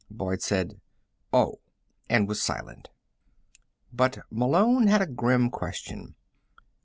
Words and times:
Boyd 0.09 0.41
said: 0.41 0.81
"Oh," 1.31 1.59
and 2.09 2.27
was 2.27 2.41
silent. 2.41 2.89
But 3.93 4.17
Malone 4.31 4.87
had 4.87 5.03
a 5.03 5.05
grim 5.05 5.51
question. 5.51 6.15